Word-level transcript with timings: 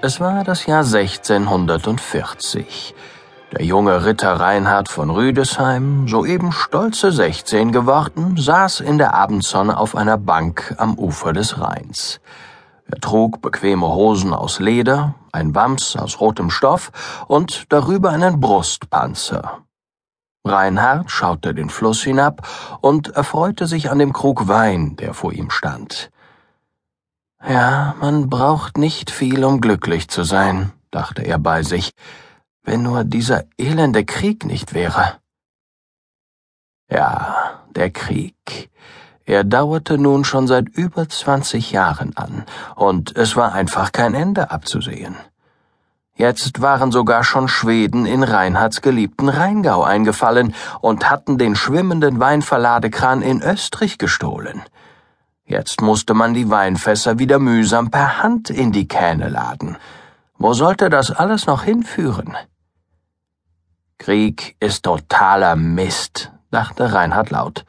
Es 0.00 0.20
war 0.20 0.44
das 0.44 0.66
Jahr 0.66 0.84
1640. 0.84 2.94
Der 3.50 3.64
junge 3.64 4.04
Ritter 4.04 4.38
Reinhard 4.38 4.88
von 4.88 5.10
Rüdesheim, 5.10 6.06
soeben 6.06 6.52
stolze 6.52 7.10
16 7.10 7.72
geworden, 7.72 8.36
saß 8.36 8.78
in 8.78 8.98
der 8.98 9.14
Abendsonne 9.14 9.76
auf 9.76 9.96
einer 9.96 10.16
Bank 10.16 10.72
am 10.78 10.96
Ufer 10.96 11.32
des 11.32 11.60
Rheins. 11.60 12.20
Er 12.86 13.00
trug 13.00 13.42
bequeme 13.42 13.88
Hosen 13.88 14.32
aus 14.32 14.60
Leder, 14.60 15.16
ein 15.32 15.56
Wams 15.56 15.96
aus 15.96 16.20
rotem 16.20 16.50
Stoff 16.50 16.92
und 17.26 17.64
darüber 17.72 18.10
einen 18.10 18.38
Brustpanzer. 18.38 19.62
Reinhard 20.44 21.10
schaute 21.10 21.54
den 21.54 21.70
Fluss 21.70 22.04
hinab 22.04 22.46
und 22.82 23.16
erfreute 23.16 23.66
sich 23.66 23.90
an 23.90 23.98
dem 23.98 24.12
Krug 24.12 24.46
Wein, 24.46 24.94
der 24.94 25.12
vor 25.12 25.32
ihm 25.32 25.50
stand. 25.50 26.12
Ja, 27.46 27.94
man 28.00 28.28
braucht 28.28 28.78
nicht 28.78 29.10
viel, 29.10 29.44
um 29.44 29.60
glücklich 29.60 30.08
zu 30.08 30.24
sein, 30.24 30.72
dachte 30.90 31.22
er 31.22 31.38
bei 31.38 31.62
sich, 31.62 31.92
wenn 32.62 32.82
nur 32.82 33.04
dieser 33.04 33.44
elende 33.56 34.04
Krieg 34.04 34.44
nicht 34.44 34.74
wäre. 34.74 35.18
Ja, 36.90 37.62
der 37.70 37.90
Krieg. 37.90 38.70
Er 39.24 39.44
dauerte 39.44 39.98
nun 39.98 40.24
schon 40.24 40.46
seit 40.46 40.68
über 40.70 41.08
zwanzig 41.08 41.70
Jahren 41.70 42.16
an, 42.16 42.44
und 42.74 43.14
es 43.16 43.36
war 43.36 43.52
einfach 43.52 43.92
kein 43.92 44.14
Ende 44.14 44.50
abzusehen. 44.50 45.16
Jetzt 46.14 46.60
waren 46.60 46.90
sogar 46.90 47.22
schon 47.22 47.46
Schweden 47.46 48.04
in 48.04 48.24
Reinhards 48.24 48.80
geliebten 48.80 49.28
Rheingau 49.28 49.84
eingefallen 49.84 50.54
und 50.80 51.08
hatten 51.08 51.38
den 51.38 51.54
schwimmenden 51.54 52.18
Weinverladekran 52.18 53.22
in 53.22 53.40
Österreich 53.40 53.98
gestohlen. 53.98 54.62
Jetzt 55.48 55.80
musste 55.80 56.12
man 56.12 56.34
die 56.34 56.50
Weinfässer 56.50 57.18
wieder 57.18 57.38
mühsam 57.38 57.90
per 57.90 58.22
Hand 58.22 58.50
in 58.50 58.70
die 58.70 58.86
Kähne 58.86 59.30
laden. 59.30 59.78
Wo 60.36 60.52
sollte 60.52 60.90
das 60.90 61.10
alles 61.10 61.46
noch 61.46 61.62
hinführen? 61.62 62.36
Krieg 63.96 64.56
ist 64.60 64.82
totaler 64.82 65.56
Mist, 65.56 66.30
dachte 66.50 66.92
Reinhard 66.92 67.30
laut. 67.30 67.64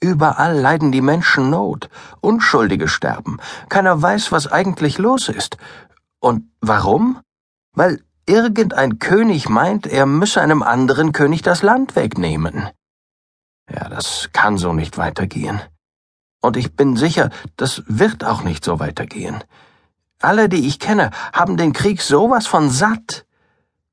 Überall 0.00 0.58
leiden 0.58 0.92
die 0.92 1.02
Menschen 1.02 1.50
Not, 1.50 1.90
Unschuldige 2.22 2.88
sterben, 2.88 3.36
keiner 3.68 4.00
weiß, 4.00 4.32
was 4.32 4.50
eigentlich 4.50 4.96
los 4.96 5.28
ist. 5.28 5.58
Und 6.20 6.50
warum? 6.62 7.20
Weil 7.74 8.02
irgendein 8.24 8.98
König 8.98 9.50
meint, 9.50 9.86
er 9.86 10.06
müsse 10.06 10.40
einem 10.40 10.62
anderen 10.62 11.12
König 11.12 11.42
das 11.42 11.60
Land 11.62 11.96
wegnehmen. 11.96 12.70
Ja, 13.70 13.90
das 13.90 14.30
kann 14.32 14.56
so 14.56 14.72
nicht 14.72 14.96
weitergehen. 14.96 15.60
Und 16.40 16.56
ich 16.56 16.74
bin 16.74 16.96
sicher, 16.96 17.30
das 17.56 17.82
wird 17.86 18.24
auch 18.24 18.42
nicht 18.42 18.64
so 18.64 18.80
weitergehen. 18.80 19.42
Alle, 20.20 20.48
die 20.48 20.66
ich 20.66 20.78
kenne, 20.78 21.10
haben 21.32 21.56
den 21.56 21.72
Krieg 21.72 22.02
sowas 22.02 22.46
von 22.46 22.70
satt. 22.70 23.26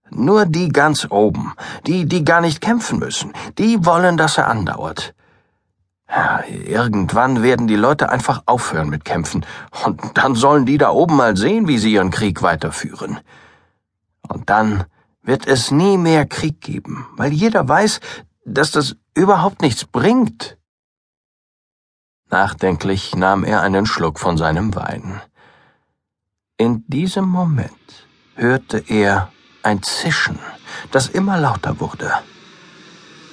Nur 0.09 0.45
die 0.45 0.69
ganz 0.69 1.07
oben, 1.09 1.53
die, 1.85 2.05
die 2.05 2.23
gar 2.23 2.39
nicht 2.39 2.61
kämpfen 2.61 2.99
müssen, 2.99 3.33
die 3.57 3.85
wollen, 3.85 4.15
dass 4.15 4.37
er 4.37 4.47
andauert. 4.47 5.13
Ja, 6.09 6.41
irgendwann 6.47 7.43
werden 7.43 7.67
die 7.67 7.75
Leute 7.75 8.09
einfach 8.09 8.43
aufhören 8.45 8.87
mit 8.87 9.03
Kämpfen, 9.03 9.45
und 9.83 9.99
dann 10.13 10.35
sollen 10.35 10.65
die 10.65 10.77
da 10.77 10.91
oben 10.91 11.17
mal 11.17 11.35
sehen, 11.35 11.67
wie 11.67 11.77
sie 11.77 11.91
ihren 11.91 12.11
Krieg 12.11 12.41
weiterführen. 12.41 13.19
Und 14.29 14.49
dann 14.49 14.85
wird 15.21 15.45
es 15.45 15.71
nie 15.71 15.97
mehr 15.97 16.25
Krieg 16.25 16.61
geben, 16.61 17.05
weil 17.17 17.33
jeder 17.33 17.67
weiß, 17.67 17.99
dass 18.45 18.71
das 18.71 18.95
überhaupt 19.13 19.61
nichts 19.61 19.83
bringt. 19.83 20.56
Nachdenklich 22.29 23.15
nahm 23.15 23.43
er 23.43 23.61
einen 23.61 23.85
Schluck 23.85 24.19
von 24.19 24.37
seinem 24.37 24.75
Wein. 24.75 25.21
In 26.57 26.83
diesem 26.87 27.25
Moment 27.25 28.07
hörte 28.35 28.83
er 28.87 29.29
ein 29.63 29.81
Zischen, 29.81 30.39
das 30.91 31.07
immer 31.07 31.39
lauter 31.39 31.79
wurde. 31.79 32.11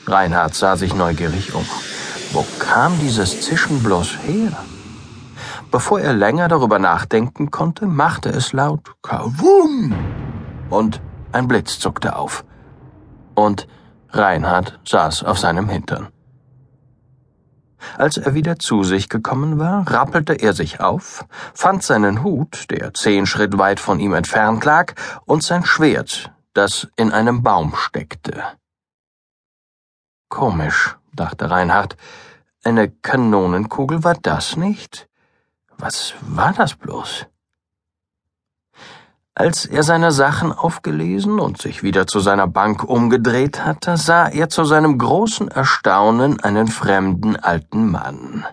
Reinhard 0.07 0.55
sah 0.55 0.77
sich 0.77 0.95
neugierig 0.95 1.55
um. 1.55 1.67
Wo 2.33 2.45
kam 2.59 2.99
dieses 3.01 3.41
Zischen 3.43 3.83
bloß 3.83 4.19
her? 4.27 4.53
Bevor 5.71 6.01
er 6.01 6.13
länger 6.13 6.49
darüber 6.49 6.79
nachdenken 6.79 7.51
konnte, 7.51 7.87
machte 7.87 8.29
es 8.29 8.53
laut 8.53 8.95
Kavum! 9.03 9.95
Und 10.71 11.01
ein 11.33 11.49
Blitz 11.49 11.81
zuckte 11.81 12.17
auf. 12.17 12.45
Und 13.35 13.67
Reinhard 14.11 14.79
saß 14.85 15.25
auf 15.25 15.39
seinem 15.39 15.69
Hintern. 15.69 16.14
Als 17.99 18.17
er 18.17 18.34
wieder 18.34 18.59
zu 18.59 18.83
sich 18.83 19.09
gekommen 19.09 19.59
war, 19.59 19.91
rappelte 19.91 20.34
er 20.34 20.53
sich 20.53 20.81
auf, 20.81 21.25
fand 21.55 21.83
seinen 21.83 22.22
Hut, 22.22 22.71
der 22.71 22.95
zehn 22.95 23.27
Schritt 23.27 23.59
weit 23.59 23.81
von 23.81 24.00
ihm 24.00 24.15
entfernt 24.15 24.65
lag, 24.65 24.95
und 25.25 25.43
sein 25.43 25.65
Schwert, 25.65 26.33
das 26.53 26.89
in 26.97 27.12
einem 27.12 27.43
Baum 27.43 27.75
steckte. 27.77 28.43
Komisch, 30.28 30.97
dachte 31.12 31.50
Reinhard, 31.50 31.97
eine 32.65 32.91
Kanonenkugel 32.91 34.05
war 34.05 34.15
das 34.15 34.56
nicht? 34.56 35.09
Was 35.77 36.15
war 36.21 36.53
das 36.53 36.75
bloß? 36.75 37.27
Als 39.37 39.67
er 39.67 39.83
seine 39.83 40.12
Sachen 40.12 40.53
aufgelesen 40.53 41.41
und 41.41 41.61
sich 41.61 41.83
wieder 41.83 42.06
zu 42.06 42.21
seiner 42.21 42.47
Bank 42.47 42.84
umgedreht 42.84 43.65
hatte, 43.65 43.97
sah 43.97 44.28
er 44.28 44.49
zu 44.49 44.62
seinem 44.62 44.97
großen 44.97 45.49
Erstaunen 45.49 46.39
einen 46.39 46.69
fremden 46.69 47.34
alten 47.34 47.91
Mann. 47.91 48.47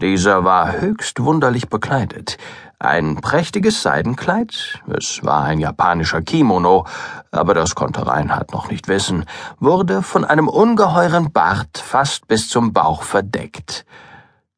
Dieser 0.00 0.44
war 0.44 0.80
höchst 0.80 1.22
wunderlich 1.22 1.68
bekleidet. 1.68 2.38
Ein 2.78 3.16
prächtiges 3.16 3.82
Seidenkleid, 3.82 4.80
es 4.86 5.20
war 5.24 5.44
ein 5.44 5.58
japanischer 5.58 6.22
Kimono, 6.22 6.86
aber 7.30 7.52
das 7.52 7.74
konnte 7.74 8.06
Reinhard 8.06 8.54
noch 8.54 8.70
nicht 8.70 8.88
wissen, 8.88 9.26
wurde 9.60 10.00
von 10.00 10.24
einem 10.24 10.48
ungeheuren 10.48 11.32
Bart 11.32 11.76
fast 11.76 12.26
bis 12.28 12.48
zum 12.48 12.72
Bauch 12.72 13.02
verdeckt. 13.02 13.84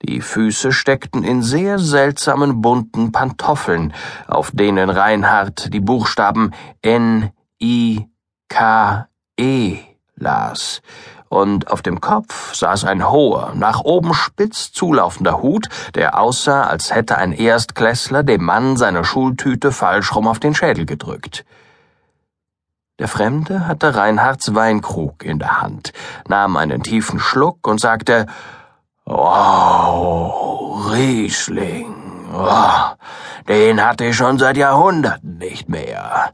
Die 0.02 0.22
Füße 0.22 0.72
steckten 0.72 1.24
in 1.24 1.42
sehr 1.42 1.78
seltsamen 1.78 2.62
bunten 2.62 3.12
Pantoffeln, 3.12 3.92
auf 4.26 4.50
denen 4.52 4.88
Reinhard 4.88 5.74
die 5.74 5.80
Buchstaben 5.80 6.52
N, 6.80 7.30
I, 7.60 8.08
K, 8.48 9.08
E 9.38 9.78
las, 10.16 10.80
und 11.28 11.70
auf 11.70 11.82
dem 11.82 12.00
Kopf 12.00 12.54
saß 12.54 12.84
ein 12.84 13.08
hoher, 13.08 13.52
nach 13.54 13.80
oben 13.80 14.14
spitz 14.14 14.72
zulaufender 14.72 15.42
Hut, 15.42 15.68
der 15.94 16.18
aussah, 16.18 16.64
als 16.64 16.94
hätte 16.94 17.16
ein 17.18 17.32
Erstklässler 17.32 18.22
dem 18.22 18.44
Mann 18.44 18.76
seine 18.76 19.04
Schultüte 19.04 19.70
falsch 19.70 20.14
rum 20.14 20.26
auf 20.26 20.40
den 20.40 20.54
Schädel 20.54 20.86
gedrückt. 20.86 21.44
Der 22.98 23.08
Fremde 23.08 23.66
hatte 23.66 23.94
Reinhards 23.94 24.54
Weinkrug 24.54 25.24
in 25.24 25.38
der 25.38 25.62
Hand, 25.62 25.92
nahm 26.28 26.56
einen 26.56 26.82
tiefen 26.82 27.18
Schluck 27.18 27.66
und 27.66 27.80
sagte 27.80 28.26
Oh, 29.12 30.86
Riesling. 30.92 31.96
Oh, 32.32 32.94
den 33.48 33.84
hatte 33.84 34.04
ich 34.04 34.16
schon 34.16 34.38
seit 34.38 34.56
Jahrhunderten 34.56 35.38
nicht 35.38 35.68
mehr. 35.68 36.32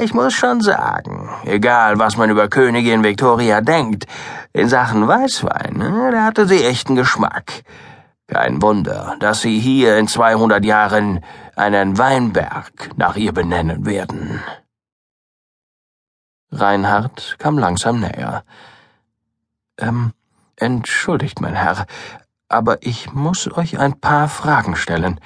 Ich 0.00 0.14
muss 0.14 0.32
schon 0.32 0.62
sagen, 0.62 1.28
egal 1.44 1.98
was 1.98 2.16
man 2.16 2.30
über 2.30 2.48
Königin 2.48 3.04
Victoria 3.04 3.60
denkt, 3.60 4.06
in 4.54 4.70
Sachen 4.70 5.06
Weißwein, 5.06 5.74
ne, 5.74 6.10
da 6.10 6.24
hatte 6.24 6.46
sie 6.46 6.64
echten 6.64 6.96
Geschmack. 6.96 7.64
Kein 8.26 8.62
Wunder, 8.62 9.16
dass 9.20 9.42
sie 9.42 9.58
hier 9.58 9.98
in 9.98 10.08
200 10.08 10.64
Jahren 10.64 11.22
einen 11.54 11.98
Weinberg 11.98 12.92
nach 12.96 13.16
ihr 13.16 13.32
benennen 13.32 13.84
werden. 13.84 14.40
Reinhard 16.50 17.36
kam 17.38 17.58
langsam 17.58 18.00
näher. 18.00 18.42
Ähm, 19.78 20.14
Entschuldigt, 20.60 21.40
mein 21.40 21.54
Herr, 21.54 21.86
aber 22.48 22.82
ich 22.82 23.12
muss 23.12 23.50
euch 23.50 23.78
ein 23.78 23.98
paar 23.98 24.28
Fragen 24.28 24.76
stellen. 24.76 25.18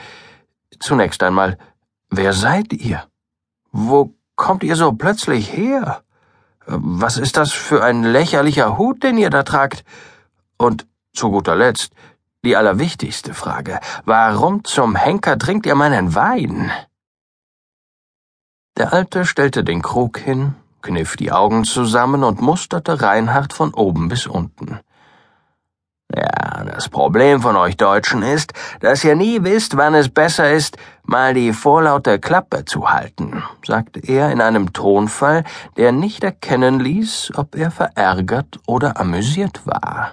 Zunächst 0.79 1.23
einmal, 1.25 1.59
wer 2.09 2.33
seid 2.33 2.73
ihr? 2.73 3.05
Wo 3.73 4.15
kommt 4.37 4.63
ihr 4.63 4.77
so 4.77 4.93
plötzlich 4.93 5.53
her? 5.53 6.03
Was 6.67 7.19
ist 7.19 7.37
das 7.37 7.53
für 7.53 7.83
ein 7.83 8.05
lächerlicher 8.05 8.79
Hut, 8.79 9.03
den 9.03 9.19
ihr 9.19 9.31
da 9.31 9.43
tragt? 9.43 9.85
Und 10.57 10.87
zu 11.13 11.31
guter 11.31 11.57
Letzt, 11.57 11.93
die 12.45 12.57
allerwichtigste 12.57 13.35
Frage, 13.35 13.81
warum 14.05 14.63
zum 14.65 14.95
Henker 14.95 15.37
trinkt 15.37 15.67
ihr 15.67 15.75
meinen 15.75 16.15
Wein? 16.15 16.71
Der 18.77 18.93
Alte 18.93 19.25
stellte 19.25 19.65
den 19.65 19.83
Krug 19.83 20.19
hin, 20.19 20.55
kniff 20.83 21.17
die 21.17 21.33
Augen 21.33 21.65
zusammen 21.65 22.23
und 22.23 22.41
musterte 22.41 23.01
Reinhard 23.01 23.53
von 23.53 23.75
oben 23.75 24.09
bis 24.09 24.27
unten. 24.27 24.79
Ja, 26.13 26.65
das 26.65 26.89
Problem 26.89 27.41
von 27.41 27.57
euch 27.57 27.77
Deutschen 27.77 28.23
ist, 28.23 28.53
dass 28.81 29.05
ihr 29.05 29.17
nie 29.17 29.43
wisst, 29.43 29.77
wann 29.77 29.95
es 29.95 30.09
besser 30.09 30.53
ist, 30.53 30.77
mal 31.03 31.35
die 31.35 31.53
vorlaute 31.53 32.19
Klappe 32.19 32.65
zu 32.65 32.91
halten, 32.91 33.43
sagte 33.65 34.01
er 34.01 34.31
in 34.31 34.41
einem 34.41 34.73
Tonfall, 34.73 35.45
der 35.77 35.93
nicht 35.93 36.23
erkennen 36.23 36.79
ließ, 36.79 37.33
ob 37.37 37.57
er 37.57 37.71
verärgert 37.71 38.61
oder 38.67 39.01
amüsiert 39.01 39.67
war. 39.67 40.13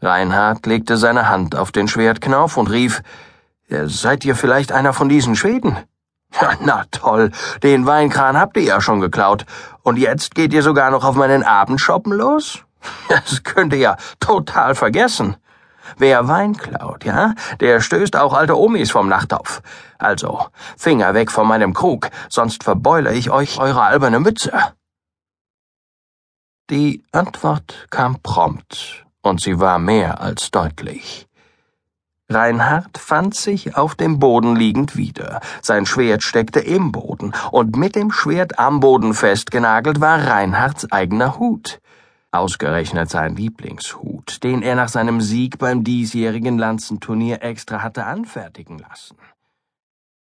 Reinhard 0.00 0.66
legte 0.66 0.96
seine 0.96 1.28
Hand 1.28 1.56
auf 1.56 1.72
den 1.72 1.88
Schwertknauf 1.88 2.56
und 2.56 2.70
rief 2.70 3.02
Seid 3.68 4.24
ihr 4.24 4.36
vielleicht 4.36 4.70
einer 4.70 4.92
von 4.92 5.08
diesen 5.08 5.34
Schweden? 5.34 5.76
Na 6.60 6.84
toll, 6.90 7.32
den 7.62 7.86
Weinkran 7.86 8.38
habt 8.38 8.56
ihr 8.56 8.62
ja 8.62 8.80
schon 8.80 9.00
geklaut. 9.00 9.44
Und 9.82 9.98
jetzt 9.98 10.34
geht 10.34 10.52
ihr 10.52 10.62
sogar 10.62 10.90
noch 10.90 11.04
auf 11.04 11.16
meinen 11.16 11.42
Abendshoppen 11.42 12.12
los? 12.12 12.65
Das 13.08 13.42
könnt 13.42 13.72
ihr 13.72 13.78
ja 13.78 13.96
total 14.20 14.74
vergessen. 14.74 15.36
Wer 15.98 16.26
Wein 16.28 16.56
klaut, 16.56 17.04
ja, 17.04 17.34
der 17.60 17.80
stößt 17.80 18.16
auch 18.16 18.32
alte 18.32 18.58
Omis 18.58 18.90
vom 18.90 19.08
Nachttopf. 19.08 19.62
Also, 19.98 20.46
Finger 20.76 21.14
weg 21.14 21.30
von 21.30 21.46
meinem 21.46 21.74
Krug, 21.74 22.10
sonst 22.28 22.64
verbeule 22.64 23.14
ich 23.14 23.30
euch 23.30 23.58
eure 23.58 23.82
alberne 23.82 24.20
Mütze. 24.20 24.52
Die 26.68 27.04
Antwort 27.12 27.86
kam 27.90 28.20
prompt, 28.22 29.06
und 29.22 29.40
sie 29.40 29.60
war 29.60 29.78
mehr 29.78 30.20
als 30.20 30.50
deutlich. 30.50 31.28
Reinhard 32.28 32.98
fand 32.98 33.36
sich 33.36 33.76
auf 33.76 33.94
dem 33.94 34.18
Boden 34.18 34.56
liegend 34.56 34.96
wieder. 34.96 35.40
Sein 35.62 35.86
Schwert 35.86 36.24
steckte 36.24 36.58
im 36.58 36.90
Boden, 36.90 37.32
und 37.52 37.76
mit 37.76 37.94
dem 37.94 38.10
Schwert 38.10 38.58
am 38.58 38.80
Boden 38.80 39.14
festgenagelt 39.14 40.00
war 40.00 40.26
Reinhards 40.26 40.90
eigener 40.90 41.38
Hut. 41.38 41.78
Ausgerechnet 42.36 43.10
sein 43.10 43.34
Lieblingshut, 43.34 44.42
den 44.42 44.62
er 44.62 44.74
nach 44.74 44.88
seinem 44.88 45.20
Sieg 45.20 45.58
beim 45.58 45.84
diesjährigen 45.84 46.58
Lanzenturnier 46.58 47.42
extra 47.42 47.82
hatte 47.82 48.04
anfertigen 48.04 48.78
lassen. 48.78 49.16